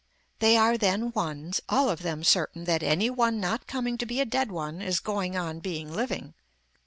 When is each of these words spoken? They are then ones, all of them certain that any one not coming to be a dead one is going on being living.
They 0.39 0.57
are 0.57 0.79
then 0.79 1.11
ones, 1.11 1.61
all 1.69 1.87
of 1.87 2.01
them 2.01 2.23
certain 2.23 2.63
that 2.63 2.81
any 2.81 3.11
one 3.11 3.39
not 3.39 3.67
coming 3.67 3.99
to 3.99 4.07
be 4.07 4.19
a 4.19 4.25
dead 4.25 4.51
one 4.51 4.81
is 4.81 4.99
going 4.99 5.37
on 5.37 5.59
being 5.59 5.93
living. 5.93 6.33